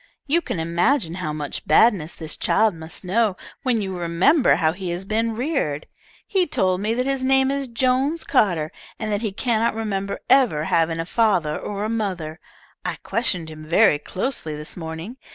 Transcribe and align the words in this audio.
You 0.25 0.41
can 0.41 0.59
imagine 0.59 1.13
how 1.21 1.31
much 1.31 1.63
badness 1.67 2.15
this 2.15 2.35
child 2.35 2.73
must 2.73 3.03
know 3.03 3.37
when 3.61 3.83
you 3.83 3.95
remember 3.95 4.55
how 4.55 4.71
he 4.71 4.89
has 4.89 5.05
been 5.05 5.35
reared. 5.35 5.85
He 6.25 6.47
told 6.47 6.81
me 6.81 6.95
that 6.95 7.05
his 7.05 7.23
name 7.23 7.51
is 7.51 7.67
Jones 7.67 8.23
Carter, 8.23 8.71
and 8.97 9.11
that 9.11 9.21
he 9.21 9.31
cannot 9.31 9.75
remember 9.75 10.19
ever 10.27 10.63
having 10.63 10.99
a 10.99 11.05
father 11.05 11.55
or 11.55 11.83
a 11.83 11.87
mother. 11.89 12.39
I 12.83 12.95
questioned 13.03 13.51
him 13.51 13.63
very 13.63 13.99
closely 13.99 14.55
this 14.55 14.75
morning. 14.75 15.17